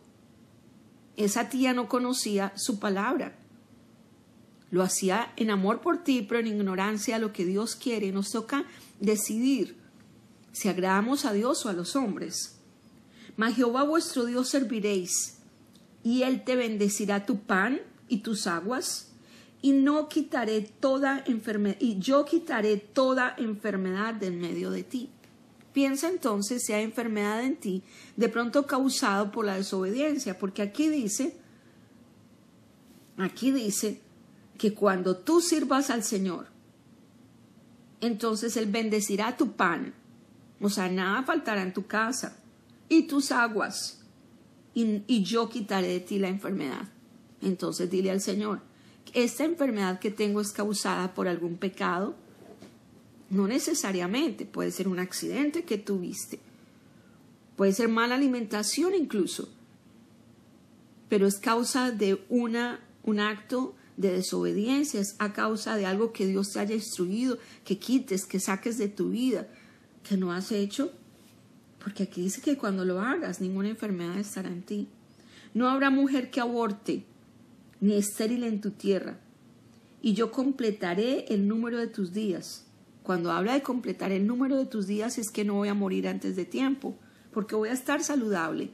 Esa 1.17 1.49
tía 1.49 1.73
no 1.73 1.89
conocía 1.89 2.53
su 2.57 2.79
palabra 2.79 3.39
lo 4.75 4.83
hacía 4.83 5.33
en 5.37 5.51
amor 5.51 5.81
por 5.81 6.03
ti, 6.03 6.27
pero 6.29 6.41
en 6.41 6.49
ignorancia 6.49 7.15
a 7.15 7.19
lo 7.21 7.33
que 7.33 7.45
Dios 7.45 7.77
quiere. 7.77 8.11
Nos 8.11 8.33
toca 8.33 8.65
decidir 8.99 9.77
si 10.51 10.69
agradamos 10.69 11.25
a 11.25 11.33
Dios 11.33 11.65
o 11.65 11.69
a 11.69 11.73
los 11.73 11.95
hombres. 11.95 12.59
Mas 13.37 13.55
Jehová 13.55 13.85
vuestro 13.85 14.25
Dios 14.25 14.49
serviréis, 14.49 15.39
y 16.03 16.23
él 16.23 16.43
te 16.43 16.57
bendecirá 16.57 17.25
tu 17.25 17.39
pan 17.39 17.83
y 18.09 18.19
tus 18.19 18.47
aguas, 18.47 19.13
y 19.63 19.73
no 19.73 20.09
quitaré 20.09 20.61
toda 20.61 21.25
enfermedad, 21.27 21.77
y 21.81 21.99
yo 21.99 22.25
quitaré 22.25 22.77
toda 22.77 23.35
enfermedad 23.39 24.15
del 24.15 24.37
medio 24.37 24.71
de 24.71 24.83
ti. 24.83 25.11
Piensa 25.73 26.09
entonces 26.09 26.65
si 26.65 26.73
hay 26.73 26.85
enfermedad 26.85 27.43
en 27.43 27.57
ti, 27.57 27.83
de 28.17 28.29
pronto 28.29 28.67
causado 28.67 29.33
por 29.33 29.45
la 29.45 29.57
desobediencia, 29.57 30.39
porque 30.39 30.63
aquí 30.63 30.89
dice, 30.89 31.37
aquí 33.17 33.51
dice, 33.53 34.01
que 34.59 34.75
cuando 34.75 35.17
tú 35.17 35.41
sirvas 35.41 35.91
al 35.91 36.05
Señor, 36.05 36.47
entonces 38.01 38.57
Él 38.57 38.67
bendecirá 38.67 39.37
tu 39.37 39.53
pan, 39.53 39.95
o 40.61 40.69
sea, 40.69 40.89
nada 40.89 41.23
faltará 41.25 41.63
en 41.63 41.73
tu 41.73 41.87
casa, 41.87 42.39
y 42.89 43.05
tus 43.05 43.33
aguas, 43.33 44.05
y, 44.75 45.03
y 45.07 45.25
yo 45.25 45.49
quitaré 45.49 45.89
de 45.89 46.01
ti 46.01 46.19
la 46.19 46.29
enfermedad. 46.29 46.89
Entonces 47.45 47.91
dile 47.91 48.11
al 48.11 48.21
Señor, 48.21 48.61
¿esta 49.13 49.45
enfermedad 49.45 50.01
que 50.01 50.11
tengo 50.11 50.41
es 50.41 50.51
causada 50.51 51.15
por 51.15 51.29
algún 51.29 51.57
pecado? 51.57 52.17
No 53.31 53.47
necesariamente, 53.47 54.47
puede 54.47 54.71
ser 54.71 54.89
un 54.89 54.99
accidente 54.99 55.65
que 55.65 55.79
tuviste, 55.79 56.41
puede 57.57 57.73
ser 57.73 57.89
mala 57.89 58.15
alimentación 58.15 58.95
incluso, 58.95 59.49
pero 61.09 61.27
es 61.27 61.39
causa 61.39 61.91
de 61.91 62.25
una, 62.29 62.81
un 63.03 63.21
acto 63.21 63.75
de 63.97 64.13
desobediencias 64.13 65.17
a 65.19 65.33
causa 65.33 65.77
de 65.77 65.87
algo 65.87 66.13
que 66.13 66.27
Dios 66.27 66.53
te 66.53 66.61
haya 66.61 66.75
instruido, 66.75 67.39
que 67.65 67.79
quites, 67.79 68.25
que 68.27 68.41
saques 68.41 68.79
de 68.79 68.89
tu 68.89 69.11
vida, 69.11 69.49
que 70.03 70.17
no 70.17 70.33
has 70.33 70.51
hecho. 70.51 70.93
Porque 71.79 72.05
aquí 72.05 72.23
dice 72.23 72.41
que 72.41 72.57
cuando 72.57 72.85
lo 72.85 73.01
hagas, 73.01 73.41
ninguna 73.41 73.69
enfermedad 73.69 74.19
estará 74.19 74.49
en 74.49 74.63
ti. 74.63 74.89
No 75.53 75.69
habrá 75.69 75.91
mujer 75.91 76.31
que 76.31 76.41
aborte, 76.41 77.05
ni 77.85 77.95
estéril 77.95 78.45
en 78.45 78.61
tu 78.61 78.71
tierra. 78.71 79.19
Y 80.03 80.15
yo 80.15 80.31
completaré 80.31 81.27
el 81.29 81.49
número 81.49 81.79
de 81.79 81.87
tus 81.87 82.13
días. 82.13 82.67
Cuando 83.03 83.33
habla 83.33 83.55
de 83.55 83.63
completar 83.63 84.13
el 84.13 84.27
número 84.27 84.57
de 84.57 84.67
tus 84.67 84.87
días 84.87 85.19
es 85.19 85.31
que 85.31 85.45
no 85.45 85.55
voy 85.55 85.69
a 85.69 85.75
morir 85.75 86.09
antes 86.09 86.37
de 86.37 86.45
tiempo, 86.45 86.97
porque 87.33 87.55
voy 87.55 87.69
a 87.69 87.73
estar 87.73 88.03
saludable 88.03 88.71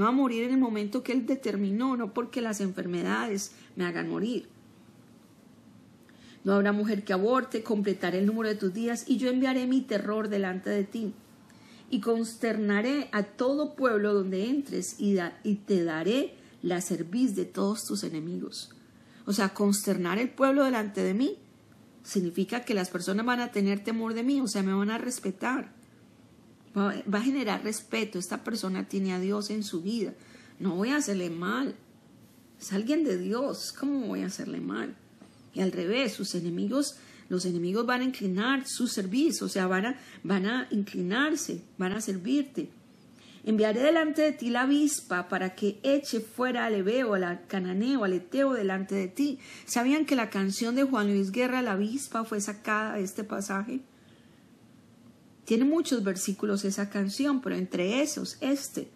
no 0.00 0.06
va 0.06 0.12
a 0.12 0.14
morir 0.14 0.44
en 0.44 0.52
el 0.52 0.58
momento 0.58 1.02
que 1.02 1.12
Él 1.12 1.26
determinó, 1.26 1.94
no 1.94 2.14
porque 2.14 2.40
las 2.40 2.62
enfermedades 2.62 3.52
me 3.76 3.84
hagan 3.84 4.08
morir. 4.08 4.48
No 6.42 6.54
habrá 6.54 6.72
mujer 6.72 7.04
que 7.04 7.12
aborte, 7.12 7.62
completaré 7.62 8.20
el 8.20 8.24
número 8.24 8.48
de 8.48 8.54
tus 8.54 8.72
días 8.72 9.04
y 9.06 9.18
yo 9.18 9.28
enviaré 9.28 9.66
mi 9.66 9.82
terror 9.82 10.30
delante 10.30 10.70
de 10.70 10.84
ti. 10.84 11.12
Y 11.90 12.00
consternaré 12.00 13.10
a 13.12 13.24
todo 13.24 13.74
pueblo 13.74 14.14
donde 14.14 14.48
entres 14.48 14.98
y, 14.98 15.18
y 15.44 15.56
te 15.56 15.84
daré 15.84 16.32
la 16.62 16.80
cerviz 16.80 17.34
de 17.34 17.44
todos 17.44 17.84
tus 17.84 18.04
enemigos. 18.04 18.70
O 19.26 19.32
sea, 19.32 19.54
consternar 19.54 20.18
el 20.18 20.30
pueblo 20.30 20.64
delante 20.64 21.02
de 21.02 21.14
mí 21.14 21.38
significa 22.02 22.64
que 22.64 22.74
las 22.74 22.90
personas 22.90 23.26
van 23.26 23.40
a 23.40 23.52
tener 23.52 23.84
temor 23.84 24.14
de 24.14 24.22
mí, 24.22 24.40
o 24.40 24.48
sea, 24.48 24.62
me 24.62 24.72
van 24.72 24.90
a 24.90 24.98
respetar 24.98 25.72
va, 26.76 27.18
a 27.18 27.22
generar 27.22 27.62
respeto. 27.62 28.18
Esta 28.18 28.44
persona 28.44 28.88
tiene 28.88 29.12
a 29.12 29.20
Dios 29.20 29.50
en 29.50 29.62
su 29.62 29.82
vida. 29.82 30.14
No 30.58 30.76
voy 30.76 30.90
a 30.90 30.96
hacerle 30.96 31.30
mal. 31.30 31.74
Es 32.60 32.72
alguien 32.72 33.04
de 33.04 33.18
Dios. 33.18 33.72
¿Cómo 33.78 34.06
voy 34.06 34.22
a 34.22 34.26
hacerle 34.26 34.60
mal? 34.60 34.96
Y 35.54 35.60
al 35.60 35.72
revés, 35.72 36.12
sus 36.12 36.34
enemigos, 36.34 36.96
los 37.28 37.44
enemigos 37.44 37.86
van 37.86 38.02
a 38.02 38.04
inclinar 38.04 38.66
su 38.66 38.86
servicio, 38.86 39.46
o 39.46 39.48
sea, 39.48 39.66
van 39.66 39.86
a, 39.86 40.00
van 40.22 40.46
a 40.46 40.68
inclinarse, 40.70 41.62
van 41.76 41.92
a 41.92 42.00
servirte. 42.00 42.70
Enviaré 43.44 43.80
delante 43.80 44.20
de 44.20 44.32
ti 44.32 44.50
la 44.50 44.62
avispa 44.62 45.28
para 45.28 45.54
que 45.54 45.80
eche 45.82 46.20
fuera 46.20 46.66
al 46.66 46.74
Ebeo, 46.74 47.14
al 47.14 47.46
Cananeo, 47.46 48.04
al 48.04 48.12
Eteo 48.12 48.52
delante 48.52 48.94
de 48.94 49.08
ti. 49.08 49.38
¿Sabían 49.64 50.04
que 50.04 50.14
la 50.14 50.28
canción 50.28 50.74
de 50.74 50.84
Juan 50.84 51.08
Luis 51.08 51.32
Guerra, 51.32 51.62
la 51.62 51.72
avispa, 51.72 52.24
fue 52.24 52.40
sacada 52.40 52.96
de 52.96 53.02
este 53.02 53.24
pasaje? 53.24 53.80
Tiene 55.46 55.64
muchos 55.64 56.04
versículos 56.04 56.64
esa 56.64 56.90
canción, 56.90 57.40
pero 57.40 57.56
entre 57.56 58.02
esos, 58.02 58.36
este, 58.40 58.88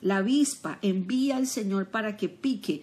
la 0.00 0.18
avispa 0.18 0.78
envía 0.82 1.36
al 1.36 1.46
Señor 1.46 1.86
para 1.88 2.16
que 2.16 2.28
pique. 2.28 2.82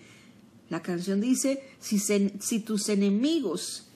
La 0.69 0.81
canción 0.81 1.19
dice, 1.19 1.61
si, 1.79 1.99
si 1.99 2.59
tus 2.61 2.87
enemigos 2.87 3.89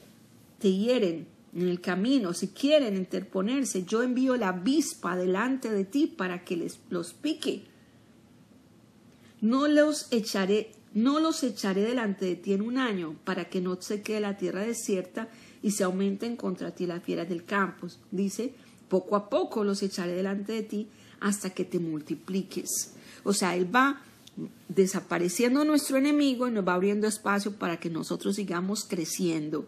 te 0.59 0.71
hieren 0.71 1.36
en 1.55 1.67
el 1.67 1.81
camino, 1.81 2.33
si 2.33 2.49
quieren 2.49 2.95
interponerse, 2.95 3.85
yo 3.85 4.03
envío 4.03 4.35
la 4.37 4.49
avispa 4.49 5.15
delante 5.15 5.71
de 5.71 5.85
ti 5.85 6.07
para 6.07 6.43
que 6.43 6.57
les, 6.57 6.79
los 6.89 7.13
pique. 7.13 7.63
No 9.41 9.67
los 9.67 10.07
echaré, 10.11 10.71
no 10.93 11.19
los 11.19 11.43
echaré 11.43 11.81
delante 11.81 12.25
de 12.25 12.35
ti 12.35 12.53
en 12.53 12.61
un 12.61 12.77
año, 12.77 13.15
para 13.23 13.45
que 13.45 13.61
no 13.61 13.81
se 13.81 14.01
quede 14.01 14.19
la 14.19 14.37
tierra 14.37 14.61
desierta 14.61 15.29
y 15.61 15.71
se 15.71 15.83
aumenten 15.83 16.35
contra 16.35 16.75
ti 16.75 16.85
las 16.85 17.03
fieras 17.03 17.29
del 17.29 17.45
campo. 17.45 17.87
Dice, 18.11 18.53
poco 18.89 19.15
a 19.15 19.29
poco 19.29 19.63
los 19.63 19.81
echaré 19.83 20.13
delante 20.13 20.53
de 20.53 20.63
ti 20.63 20.87
hasta 21.19 21.49
que 21.51 21.65
te 21.65 21.79
multipliques. 21.79 22.93
O 23.23 23.33
sea, 23.33 23.55
Él 23.55 23.73
va 23.73 24.01
desapareciendo 24.69 25.65
nuestro 25.65 25.97
enemigo 25.97 26.47
y 26.47 26.51
nos 26.51 26.67
va 26.67 26.75
abriendo 26.75 27.07
espacio 27.07 27.53
para 27.53 27.79
que 27.79 27.89
nosotros 27.89 28.35
sigamos 28.35 28.83
creciendo. 28.83 29.67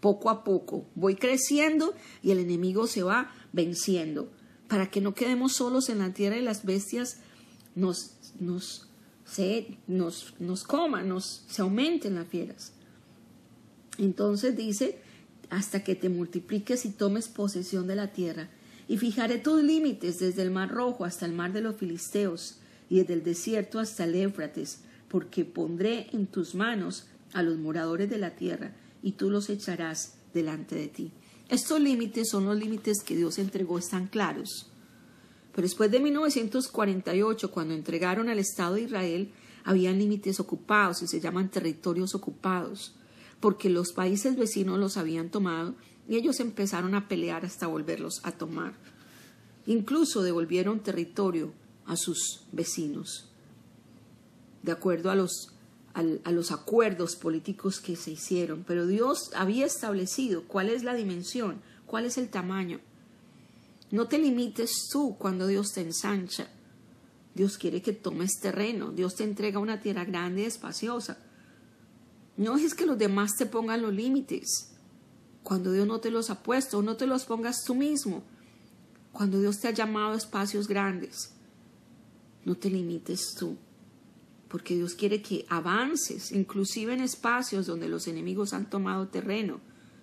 Poco 0.00 0.30
a 0.30 0.44
poco 0.44 0.86
voy 0.94 1.16
creciendo 1.16 1.94
y 2.22 2.30
el 2.30 2.38
enemigo 2.38 2.86
se 2.86 3.02
va 3.02 3.32
venciendo. 3.52 4.30
Para 4.68 4.90
que 4.90 5.00
no 5.00 5.14
quedemos 5.14 5.54
solos 5.54 5.88
en 5.88 5.98
la 5.98 6.12
tierra 6.12 6.36
y 6.36 6.42
las 6.42 6.64
bestias 6.64 7.20
nos, 7.74 8.12
nos, 8.40 8.88
se, 9.24 9.78
nos, 9.86 10.34
nos 10.40 10.64
coman, 10.64 11.08
nos, 11.08 11.44
se 11.48 11.62
aumenten 11.62 12.16
las 12.16 12.26
fieras. 12.26 12.72
Entonces 13.98 14.56
dice, 14.56 14.98
hasta 15.50 15.84
que 15.84 15.94
te 15.94 16.08
multipliques 16.08 16.84
y 16.84 16.90
tomes 16.90 17.28
posesión 17.28 17.86
de 17.86 17.96
la 17.96 18.12
tierra. 18.12 18.48
Y 18.88 18.98
fijaré 18.98 19.38
tus 19.38 19.62
límites 19.62 20.18
desde 20.18 20.42
el 20.42 20.50
mar 20.50 20.70
rojo 20.70 21.04
hasta 21.04 21.26
el 21.26 21.32
mar 21.32 21.52
de 21.52 21.60
los 21.60 21.76
filisteos, 21.76 22.58
y 22.88 23.00
desde 23.00 23.14
el 23.14 23.24
desierto 23.24 23.80
hasta 23.80 24.04
el 24.04 24.14
Éufrates, 24.14 24.80
porque 25.08 25.44
pondré 25.44 26.08
en 26.12 26.26
tus 26.26 26.54
manos 26.54 27.06
a 27.32 27.42
los 27.42 27.58
moradores 27.58 28.08
de 28.08 28.18
la 28.18 28.30
tierra, 28.36 28.72
y 29.06 29.12
tú 29.12 29.30
los 29.30 29.50
echarás 29.50 30.14
delante 30.34 30.74
de 30.74 30.88
ti. 30.88 31.12
Estos 31.48 31.80
límites 31.80 32.28
son 32.28 32.44
los 32.44 32.56
límites 32.56 33.04
que 33.04 33.14
Dios 33.14 33.38
entregó, 33.38 33.78
están 33.78 34.08
claros. 34.08 34.68
Pero 35.54 35.62
después 35.62 35.92
de 35.92 36.00
1948, 36.00 37.52
cuando 37.52 37.72
entregaron 37.72 38.28
al 38.28 38.40
Estado 38.40 38.74
de 38.74 38.82
Israel, 38.82 39.30
habían 39.62 40.00
límites 40.00 40.40
ocupados 40.40 41.02
y 41.02 41.06
se 41.06 41.20
llaman 41.20 41.52
territorios 41.52 42.16
ocupados 42.16 42.96
porque 43.38 43.70
los 43.70 43.92
países 43.92 44.34
vecinos 44.34 44.76
los 44.76 44.96
habían 44.96 45.30
tomado 45.30 45.76
y 46.08 46.16
ellos 46.16 46.40
empezaron 46.40 46.96
a 46.96 47.06
pelear 47.06 47.44
hasta 47.44 47.68
volverlos 47.68 48.20
a 48.24 48.32
tomar. 48.32 48.74
Incluso 49.66 50.24
devolvieron 50.24 50.80
territorio 50.80 51.52
a 51.84 51.94
sus 51.96 52.42
vecinos. 52.50 53.30
De 54.64 54.72
acuerdo 54.72 55.12
a 55.12 55.14
los, 55.14 55.52
a 55.96 56.30
los 56.30 56.52
acuerdos 56.52 57.16
políticos 57.16 57.80
que 57.80 57.96
se 57.96 58.10
hicieron, 58.10 58.64
pero 58.66 58.86
Dios 58.86 59.30
había 59.34 59.64
establecido 59.64 60.44
cuál 60.46 60.68
es 60.68 60.84
la 60.84 60.92
dimensión, 60.92 61.62
cuál 61.86 62.04
es 62.04 62.18
el 62.18 62.28
tamaño. 62.28 62.80
No 63.90 64.06
te 64.06 64.18
limites 64.18 64.88
tú 64.92 65.16
cuando 65.18 65.46
Dios 65.46 65.72
te 65.72 65.80
ensancha. 65.80 66.48
Dios 67.34 67.56
quiere 67.56 67.80
que 67.80 67.94
tomes 67.94 68.40
terreno, 68.40 68.92
Dios 68.92 69.14
te 69.14 69.24
entrega 69.24 69.58
una 69.58 69.80
tierra 69.80 70.04
grande 70.04 70.42
y 70.42 70.44
espaciosa. 70.44 71.16
No 72.36 72.56
es 72.56 72.74
que 72.74 72.84
los 72.84 72.98
demás 72.98 73.36
te 73.38 73.46
pongan 73.46 73.80
los 73.80 73.94
límites. 73.94 74.72
Cuando 75.42 75.72
Dios 75.72 75.86
no 75.86 76.00
te 76.00 76.10
los 76.10 76.28
ha 76.28 76.42
puesto, 76.42 76.82
no 76.82 76.98
te 76.98 77.06
los 77.06 77.24
pongas 77.24 77.64
tú 77.64 77.74
mismo. 77.74 78.22
Cuando 79.12 79.40
Dios 79.40 79.60
te 79.60 79.68
ha 79.68 79.72
llamado 79.72 80.12
a 80.12 80.18
espacios 80.18 80.68
grandes, 80.68 81.30
no 82.44 82.54
te 82.54 82.68
limites 82.68 83.34
tú 83.34 83.56
porque 84.48 84.76
Dios 84.76 84.94
quiere 84.94 85.22
que 85.22 85.44
avances, 85.48 86.32
inclusive 86.32 86.94
en 86.94 87.00
espacios 87.00 87.66
donde 87.66 87.88
los 87.88 88.06
enemigos 88.06 88.52
han 88.52 88.70
tomado 88.70 89.08
terreno. 89.08 89.60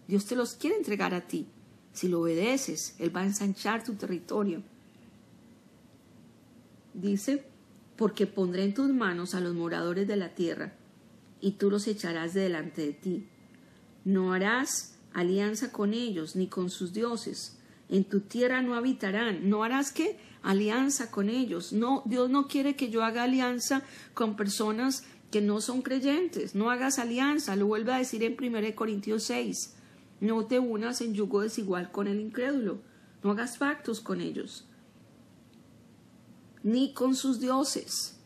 Dios 0.08 0.26
te 0.26 0.36
los 0.36 0.54
quiere 0.56 0.76
entregar 0.76 1.14
a 1.14 1.28
ti. 1.28 1.48
Si 1.94 2.08
lo 2.08 2.22
obedeces, 2.22 2.96
Él 3.00 3.16
va 3.16 3.22
a 3.22 3.26
ensanchar 3.26 3.84
tu 3.84 3.94
territorio. 3.94 4.64
Dice, 6.94 7.46
porque 7.96 8.28
pondré 8.28 8.64
en 8.64 8.74
tus 8.74 8.90
manos 8.90 9.34
a 9.34 9.40
los 9.40 9.54
moradores 9.54 10.08
de 10.08 10.16
la 10.16 10.36
tierra, 10.36 10.74
y 11.40 11.52
tú 11.54 11.70
los 11.70 11.88
echarás 11.88 12.34
de 12.34 12.42
delante 12.42 12.82
de 12.82 12.94
ti. 12.94 13.28
No 14.06 14.34
harás 14.34 14.96
alianza 15.14 15.72
con 15.72 15.94
ellos, 15.94 16.36
ni 16.36 16.48
con 16.48 16.70
sus 16.70 16.94
dioses. 16.94 17.58
En 17.90 18.04
tu 18.06 18.22
tierra 18.22 18.62
no 18.62 18.76
habitarán. 18.76 19.50
¿No 19.50 19.64
harás 19.64 19.92
qué? 19.92 20.18
alianza 20.44 21.10
con 21.10 21.30
ellos. 21.30 21.74
No, 21.74 22.04
Dios 22.06 22.30
no 22.30 22.48
quiere 22.48 22.76
que 22.76 22.90
yo 22.90 23.04
haga 23.04 23.24
alianza 23.24 23.82
con 24.14 24.36
personas 24.36 25.06
que 25.32 25.42
no 25.42 25.62
son 25.62 25.82
creyentes. 25.82 26.54
No 26.54 26.70
hagas 26.70 27.00
alianza. 27.00 27.56
Lo 27.56 27.66
vuelve 27.66 27.94
a 27.94 27.98
decir 27.98 28.24
en 28.24 28.38
1 28.40 28.76
Corintios 28.76 29.24
6. 29.24 29.76
No 30.20 30.46
te 30.46 30.60
unas 30.60 31.02
en 31.02 31.14
yugo 31.14 31.42
desigual 31.42 31.92
con 31.92 32.08
el 32.08 32.20
incrédulo. 32.20 32.82
No 33.24 33.32
hagas 33.32 33.58
pactos 33.58 34.02
con 34.02 34.22
ellos. 34.22 34.68
Ni 36.62 36.94
con 36.94 37.16
sus 37.16 37.40
dioses. 37.40 38.20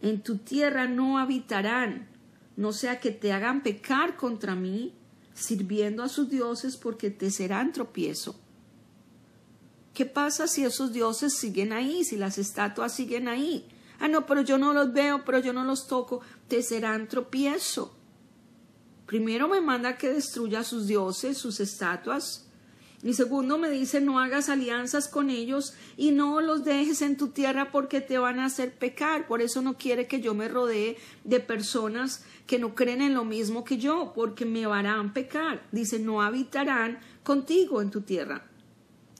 En 0.00 0.22
tu 0.22 0.38
tierra 0.38 0.86
no 0.86 1.18
habitarán. 1.18 2.08
No 2.56 2.72
sea 2.72 3.00
que 3.00 3.10
te 3.10 3.32
hagan 3.32 3.62
pecar 3.62 4.16
contra 4.16 4.56
mí, 4.56 4.94
sirviendo 5.34 6.02
a 6.02 6.08
sus 6.08 6.28
dioses, 6.28 6.76
porque 6.76 7.10
te 7.10 7.30
serán 7.30 7.72
tropiezo. 7.72 8.40
¿Qué 9.98 10.06
pasa 10.06 10.46
si 10.46 10.64
esos 10.64 10.92
dioses 10.92 11.34
siguen 11.34 11.72
ahí, 11.72 12.04
si 12.04 12.16
las 12.16 12.38
estatuas 12.38 12.94
siguen 12.94 13.26
ahí? 13.26 13.66
Ah, 13.98 14.06
no, 14.06 14.26
pero 14.26 14.42
yo 14.42 14.56
no 14.56 14.72
los 14.72 14.92
veo, 14.92 15.24
pero 15.24 15.40
yo 15.40 15.52
no 15.52 15.64
los 15.64 15.88
toco. 15.88 16.20
Te 16.46 16.62
serán 16.62 17.08
tropiezo. 17.08 17.96
Primero 19.06 19.48
me 19.48 19.60
manda 19.60 19.98
que 19.98 20.12
destruya 20.12 20.62
sus 20.62 20.86
dioses, 20.86 21.36
sus 21.36 21.58
estatuas. 21.58 22.46
Y 23.02 23.14
segundo 23.14 23.58
me 23.58 23.70
dice 23.70 24.00
no 24.00 24.20
hagas 24.20 24.48
alianzas 24.48 25.08
con 25.08 25.30
ellos 25.30 25.74
y 25.96 26.12
no 26.12 26.40
los 26.40 26.62
dejes 26.62 27.02
en 27.02 27.16
tu 27.16 27.30
tierra 27.30 27.72
porque 27.72 28.00
te 28.00 28.18
van 28.18 28.38
a 28.38 28.44
hacer 28.44 28.78
pecar. 28.78 29.26
Por 29.26 29.42
eso 29.42 29.62
no 29.62 29.78
quiere 29.78 30.06
que 30.06 30.20
yo 30.20 30.32
me 30.32 30.46
rodee 30.46 30.96
de 31.24 31.40
personas 31.40 32.22
que 32.46 32.60
no 32.60 32.76
creen 32.76 33.02
en 33.02 33.14
lo 33.14 33.24
mismo 33.24 33.64
que 33.64 33.78
yo, 33.78 34.12
porque 34.14 34.44
me 34.44 34.64
harán 34.64 35.12
pecar. 35.12 35.66
Dice 35.72 35.98
no 35.98 36.22
habitarán 36.22 37.00
contigo 37.24 37.82
en 37.82 37.90
tu 37.90 38.02
tierra 38.02 38.47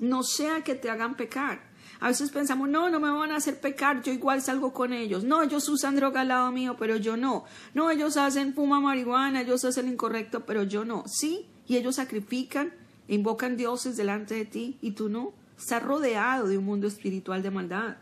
no 0.01 0.23
sea 0.23 0.63
que 0.63 0.75
te 0.75 0.91
hagan 0.91 1.17
pecar. 1.17 1.69
A 2.01 2.09
veces 2.09 2.31
pensamos, 2.31 2.69
no, 2.69 2.91
no 2.91 3.01
me 3.01 3.11
van 3.11 3.33
a 3.33 3.37
hacer 3.37 3.61
pecar, 3.61 4.03
yo 4.03 4.13
igual 4.13 4.41
salgo 4.41 4.73
con 4.73 4.93
ellos. 4.93 5.25
No, 5.25 5.43
ellos 5.43 5.69
usan 5.69 5.97
droga 5.97 6.21
al 6.21 6.29
lado 6.29 6.53
mío, 6.53 6.77
pero 6.79 6.97
yo 6.97 7.17
no. 7.17 7.45
No, 7.75 7.91
ellos 7.91 8.17
hacen 8.17 8.55
fuma 8.55 8.79
marihuana, 8.79 9.41
ellos 9.41 9.65
hacen 9.65 9.89
incorrecto, 9.89 10.47
pero 10.47 10.63
yo 10.63 10.85
no. 10.85 11.03
Sí, 11.07 11.47
y 11.67 11.77
ellos 11.77 11.97
sacrifican, 11.97 12.73
invocan 13.09 13.57
dioses 13.57 13.97
delante 13.97 14.35
de 14.35 14.45
ti 14.45 14.79
y 14.81 14.93
tú 14.93 15.09
no. 15.09 15.33
Estás 15.59 15.83
rodeado 15.83 16.47
de 16.47 16.57
un 16.57 16.65
mundo 16.65 16.87
espiritual 16.87 17.43
de 17.43 17.51
maldad. 17.51 17.97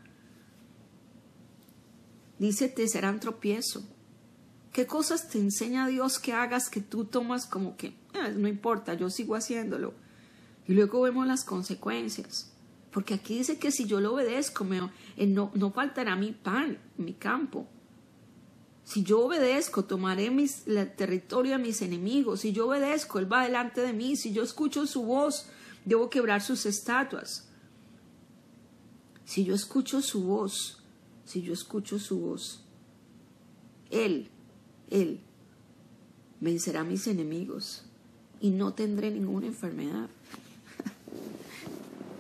Dice, 2.39 2.69
te 2.69 2.87
serán 2.87 3.19
tropiezo. 3.19 3.83
¿Qué 4.73 4.87
cosas 4.87 5.31
te 5.31 5.39
enseña 5.39 5.87
Dios 5.87 6.19
que 6.19 6.35
hagas 6.35 6.69
que 6.69 6.83
tú 6.83 7.07
tomas 7.07 7.47
como 7.47 7.79
que, 7.79 7.97
ah, 8.13 8.29
no 8.29 8.47
importa, 8.47 8.93
yo 8.93 9.09
sigo 9.09 9.35
haciéndolo? 9.35 9.95
Y 10.69 10.75
luego 10.75 11.03
vemos 11.03 11.27
las 11.27 11.45
consecuencias. 11.45 12.53
Porque 12.91 13.15
aquí 13.15 13.39
dice 13.39 13.59
que 13.59 13.71
si 13.71 13.85
yo 13.85 14.01
lo 14.01 14.15
obedezco, 14.15 14.65
me, 14.65 14.81
eh, 15.17 15.27
no, 15.27 15.51
no, 15.55 15.71
faltará 15.71 16.17
mi 16.17 16.33
pan, 16.33 16.79
mi 16.97 17.13
campo. 17.13 17.67
Si 18.85 19.03
yo 19.03 19.21
obedezco, 19.21 19.85
tomaré 19.85 20.31
mis, 20.31 20.67
el 20.67 20.95
territorio 20.95 21.57
a 21.57 21.59
mis 21.59 21.83
enemigos. 21.83 22.41
Si 22.41 22.53
yo 22.53 22.69
obedezco, 22.69 23.19
Él 23.19 23.31
va 23.31 23.45
delante 23.45 23.81
de 23.81 23.93
mí. 23.93 24.17
Si 24.17 24.33
yo 24.33 24.43
escucho 24.43 24.87
su 24.87 25.03
voz, 25.03 25.47
debo 25.85 26.09
quebrar 26.09 26.41
sus 26.41 26.67
estatuas. 26.67 27.49
Si 29.25 29.45
yo 29.45 29.55
escucho 29.55 30.01
su 30.01 30.23
voz, 30.23 30.83
si 31.25 31.43
yo 31.43 31.53
escucho 31.53 31.99
su 31.99 32.21
voz, 32.21 32.65
Él, 33.91 34.31
Él, 34.89 35.21
vencerá 36.41 36.81
a 36.81 36.85
mis 36.85 37.07
enemigos 37.09 37.85
y 38.41 38.51
no 38.51 38.73
tendré 38.73 39.11
ninguna 39.11 39.47
enfermedad. 39.47 40.09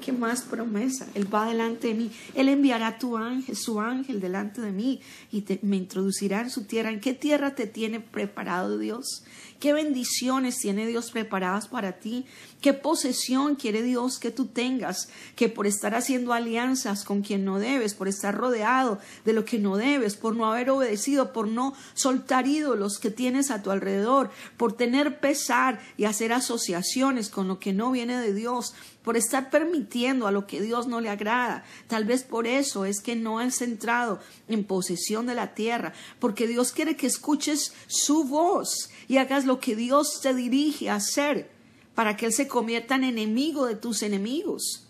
¿Qué 0.06 0.12
más 0.12 0.42
promesa? 0.42 1.04
Él 1.14 1.34
va 1.34 1.48
delante 1.48 1.88
de 1.88 1.94
mí. 1.94 2.12
Él 2.36 2.48
enviará 2.48 2.96
tu 2.96 3.16
ángel, 3.16 3.56
su 3.56 3.80
ángel 3.80 4.20
delante 4.20 4.60
de 4.60 4.70
mí 4.70 5.00
y 5.32 5.44
me 5.62 5.74
introducirá 5.74 6.42
en 6.42 6.50
su 6.50 6.62
tierra. 6.62 6.90
¿En 6.90 7.00
qué 7.00 7.12
tierra 7.12 7.56
te 7.56 7.66
tiene 7.66 7.98
preparado 7.98 8.78
Dios? 8.78 9.24
¿Qué 9.58 9.72
bendiciones 9.72 10.58
tiene 10.58 10.86
Dios 10.86 11.10
preparadas 11.10 11.66
para 11.66 11.92
ti? 11.98 12.24
¿Qué 12.60 12.72
posesión 12.72 13.56
quiere 13.56 13.82
Dios 13.82 14.18
que 14.18 14.30
tú 14.30 14.46
tengas? 14.46 15.08
Que 15.34 15.48
por 15.48 15.66
estar 15.66 15.94
haciendo 15.94 16.32
alianzas 16.32 17.04
con 17.04 17.22
quien 17.22 17.44
no 17.44 17.58
debes, 17.58 17.94
por 17.94 18.06
estar 18.06 18.34
rodeado 18.34 19.00
de 19.24 19.32
lo 19.32 19.44
que 19.44 19.58
no 19.58 19.76
debes, 19.76 20.14
por 20.14 20.36
no 20.36 20.52
haber 20.52 20.70
obedecido, 20.70 21.32
por 21.32 21.48
no 21.48 21.74
soltar 21.94 22.46
ídolos 22.46 22.98
que 22.98 23.10
tienes 23.10 23.50
a 23.50 23.62
tu 23.62 23.70
alrededor, 23.70 24.30
por 24.56 24.74
tener 24.74 25.18
pesar 25.18 25.80
y 25.96 26.04
hacer 26.04 26.32
asociaciones 26.32 27.30
con 27.30 27.48
lo 27.48 27.58
que 27.58 27.72
no 27.72 27.90
viene 27.90 28.20
de 28.20 28.34
Dios, 28.34 28.74
por 29.06 29.16
estar 29.16 29.50
permitiendo 29.50 30.26
a 30.26 30.32
lo 30.32 30.48
que 30.48 30.60
Dios 30.60 30.88
no 30.88 31.00
le 31.00 31.10
agrada. 31.10 31.62
Tal 31.86 32.04
vez 32.04 32.24
por 32.24 32.44
eso 32.44 32.84
es 32.84 33.00
que 33.00 33.14
no 33.14 33.38
has 33.38 33.62
entrado 33.62 34.18
en 34.48 34.64
posesión 34.64 35.26
de 35.26 35.36
la 35.36 35.54
tierra, 35.54 35.92
porque 36.18 36.48
Dios 36.48 36.72
quiere 36.72 36.96
que 36.96 37.06
escuches 37.06 37.72
su 37.86 38.24
voz 38.24 38.90
y 39.06 39.18
hagas 39.18 39.44
lo 39.44 39.60
que 39.60 39.76
Dios 39.76 40.18
te 40.20 40.34
dirige 40.34 40.90
a 40.90 40.96
hacer 40.96 41.48
para 41.94 42.16
que 42.16 42.26
Él 42.26 42.32
se 42.32 42.48
convierta 42.48 42.96
en 42.96 43.04
enemigo 43.04 43.66
de 43.66 43.76
tus 43.76 44.02
enemigos. 44.02 44.88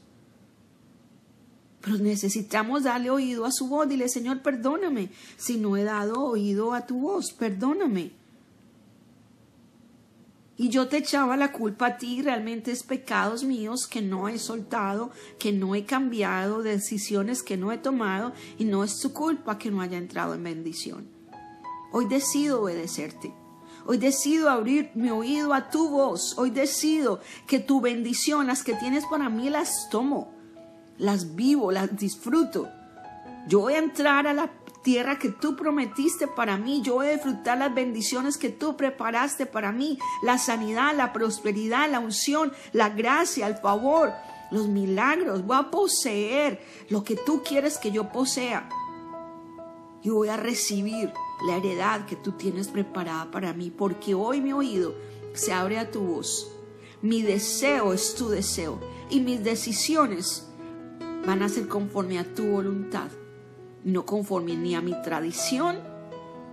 Pero 1.83 1.99
necesitamos 1.99 2.85
darle 2.85 3.11
oído 3.11 3.45
a 3.45 3.53
su 3.53 3.69
voz. 3.69 3.87
Dile, 3.87 4.09
Señor, 4.09 4.41
perdóname 4.41 5.11
si 5.37 5.59
no 5.59 5.77
he 5.77 5.85
dado 5.85 6.25
oído 6.25 6.73
a 6.73 6.87
tu 6.87 7.01
voz, 7.01 7.35
perdóname. 7.35 8.13
Y 10.59 10.71
yo 10.71 10.89
te 10.89 10.97
echaba 10.97 11.37
la 11.37 11.53
culpa 11.53 11.87
a 11.87 11.97
ti, 11.99 12.23
realmente 12.23 12.71
es 12.71 12.83
pecados 12.83 13.45
míos 13.45 13.87
que 13.87 14.01
no 14.01 14.29
he 14.29 14.39
soltado, 14.39 15.11
que 15.39 15.53
no 15.53 15.75
he 15.75 15.85
cambiado, 15.85 16.63
decisiones 16.63 17.43
que 17.43 17.59
no 17.59 17.73
he 17.73 17.79
tomado, 17.79 18.33
y 18.57 18.65
no 18.65 18.83
es 18.83 18.99
tu 18.99 19.13
culpa 19.13 19.59
que 19.59 19.71
no 19.71 19.83
haya 19.83 19.99
entrado 19.99 20.33
en 20.33 20.45
bendición. 20.45 21.09
Hoy 21.93 22.07
decido 22.07 22.63
obedecerte. 22.63 23.35
Hoy 23.85 23.99
decido 23.99 24.51
abrir 24.51 24.91
mi 24.95 25.11
oído 25.11 25.55
a 25.55 25.71
tu 25.71 25.91
voz. 25.91 26.37
Hoy 26.39 26.51
decido 26.51 27.21
que 27.47 27.61
tu 27.61 27.81
bendición, 27.81 28.47
las 28.47 28.65
que 28.65 28.75
tienes 28.75 29.05
para 29.07 29.29
mí, 29.29 29.51
las 29.51 29.89
tomo, 29.91 30.33
las 30.99 31.37
vivo, 31.37 31.71
las 31.71 31.97
disfruto. 31.97 32.69
Yo 33.47 33.61
voy 33.61 33.75
a 33.75 33.79
entrar 33.79 34.27
a 34.27 34.33
la 34.33 34.51
tierra 34.87 35.19
que 35.19 35.31
tú 35.31 35.57
prometiste 35.57 36.29
para 36.29 36.57
mí. 36.57 36.81
Yo 36.81 36.95
voy 36.95 37.09
a 37.09 37.15
disfrutar 37.15 37.59
las 37.59 37.75
bendiciones 37.75 38.39
que 38.39 38.51
tú 38.51 38.77
preparaste 38.77 39.45
para 39.45 39.73
mí. 39.73 39.99
La 40.23 40.39
sanidad, 40.39 40.95
la 40.97 41.13
prosperidad, 41.13 41.91
la 41.91 41.99
unción, 41.99 42.53
la 42.73 42.91
gracia, 42.91 43.49
el 43.49 43.57
favor, 43.57 44.13
los 44.53 44.69
milagros. 44.69 45.45
Voy 45.45 45.57
a 45.57 45.73
poseer 45.73 46.61
lo 46.89 47.03
que 47.03 47.17
tú 47.17 47.43
quieres 47.43 47.79
que 47.79 47.91
yo 47.91 48.13
posea. 48.13 48.69
Y 50.05 50.11
voy 50.11 50.29
a 50.29 50.37
recibir 50.37 51.13
la 51.49 51.57
heredad 51.57 52.07
que 52.07 52.15
tú 52.15 52.31
tienes 52.31 52.69
preparada 52.69 53.29
para 53.33 53.53
mí. 53.53 53.73
Porque 53.73 54.15
hoy 54.15 54.41
mi 54.41 54.53
oído 54.53 54.95
se 55.33 55.53
abre 55.53 55.81
a 55.81 55.91
tu 55.91 56.03
voz. 56.03 56.49
Mi 57.03 57.23
deseo 57.23 57.93
es 57.93 58.15
tu 58.15 58.29
deseo. 58.29 58.79
Y 59.11 59.19
mis 59.19 59.43
decisiones 59.43 60.47
van 61.27 61.43
a 61.43 61.49
ser 61.49 61.67
conforme 61.67 62.21
a 62.21 62.35
tu 62.37 62.45
voluntad 62.53 63.09
no 63.87 64.05
conforme 64.05 64.57
ni 64.57 64.75
a 64.75 64.81
mi 64.81 65.01
tradición, 65.03 65.79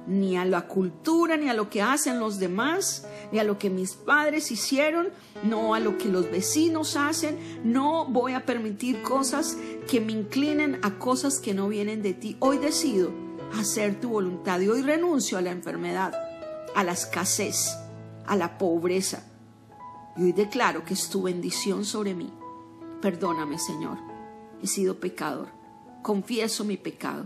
ni 0.06 0.38
a 0.38 0.46
la 0.46 0.67
cultura, 0.67 1.36
ni 1.36 1.50
a 1.50 1.56
lo 1.56 1.67
que 1.69 1.82
hacen 1.82 2.19
los 2.19 2.38
demás, 2.38 3.08
ni 3.32 3.39
a 3.39 3.43
lo 3.43 3.58
que 3.58 3.72
mis 3.72 3.96
padres 3.96 4.52
hicieron, 4.52 5.10
no 5.43 5.74
a 5.74 5.80
lo 5.80 5.98
que 5.98 6.10
los 6.10 6.30
vecinos 6.30 6.96
hacen. 6.96 7.39
No 7.63 8.06
voy 8.06 8.34
a 8.34 8.46
permitir 8.46 9.02
cosas 9.02 9.58
que 9.89 10.00
me 10.00 10.12
inclinen 10.12 10.80
a 10.84 11.00
cosas 11.00 11.39
que 11.39 11.56
no 11.56 11.67
vienen 11.69 12.04
de 12.04 12.13
ti. 12.13 12.38
Hoy 12.39 12.60
decido 12.60 13.10
hacer 13.58 14.00
tu 14.00 14.10
voluntad. 14.10 14.60
Y 14.60 14.67
hoy 14.67 14.84
renuncio 14.84 15.39
a 15.39 15.41
la 15.41 15.52
enfermedad, 15.52 16.13
a 16.76 16.84
la 16.84 16.91
escasez, 16.91 17.76
a 18.28 18.36
la 18.36 18.60
pobreza. 18.60 19.24
Y 20.17 20.24
hoy 20.24 20.32
declaro 20.34 20.86
que 20.86 20.93
es 20.93 21.10
tu 21.10 21.24
bendición 21.24 21.84
sobre 21.84 22.13
mí. 22.13 22.32
Perdóname, 23.02 23.58
Señor. 23.58 23.98
He 24.62 24.67
sido 24.67 25.00
pecador. 25.00 25.62
Confieso 26.04 26.63
mi 26.63 26.78
pecado. 26.78 27.26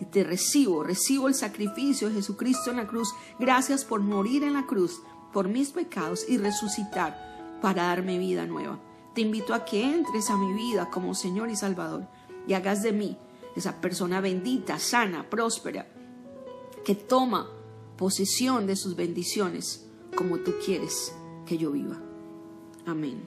Y 0.00 0.06
te 0.06 0.24
recibo, 0.24 0.82
recibo 0.82 1.28
el 1.28 1.34
sacrificio 1.34 2.08
de 2.08 2.14
Jesucristo 2.14 2.70
en 2.70 2.78
la 2.78 2.88
cruz. 2.88 3.14
Gracias 3.38 3.84
por 3.84 4.00
morir 4.00 4.42
en 4.42 4.54
la 4.54 4.66
cruz 4.66 5.00
por 5.32 5.48
mis 5.48 5.70
pecados 5.70 6.28
y 6.28 6.38
resucitar 6.38 7.58
para 7.62 7.84
darme 7.84 8.18
vida 8.18 8.46
nueva. 8.46 8.80
Te 9.14 9.20
invito 9.20 9.54
a 9.54 9.64
que 9.64 9.82
entres 9.82 10.30
a 10.30 10.36
mi 10.36 10.52
vida 10.52 10.90
como 10.90 11.14
Señor 11.14 11.50
y 11.50 11.56
Salvador 11.56 12.08
y 12.46 12.54
hagas 12.54 12.82
de 12.82 12.92
mí 12.92 13.18
esa 13.56 13.80
persona 13.80 14.20
bendita, 14.20 14.78
sana, 14.78 15.28
próspera, 15.28 15.86
que 16.84 16.94
toma 16.94 17.48
posesión 17.96 18.66
de 18.66 18.76
sus 18.76 18.94
bendiciones 18.96 19.86
como 20.16 20.38
tú 20.38 20.54
quieres 20.64 21.14
que 21.44 21.58
yo 21.58 21.72
viva. 21.72 22.00
Amén. 22.86 23.26